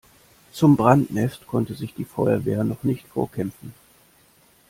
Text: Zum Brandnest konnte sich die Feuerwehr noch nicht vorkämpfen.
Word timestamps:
Zum 0.51 0.77
Brandnest 0.77 1.45
konnte 1.45 1.75
sich 1.75 1.93
die 1.93 2.05
Feuerwehr 2.05 2.63
noch 2.63 2.81
nicht 2.81 3.07
vorkämpfen. 3.07 3.71